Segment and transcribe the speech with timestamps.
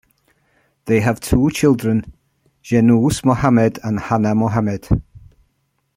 [0.85, 2.11] They have two children,
[2.63, 4.87] Jenuse Mohamed and Hanna Mohamed.